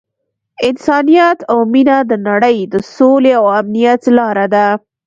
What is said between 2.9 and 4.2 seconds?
سولې او امنیت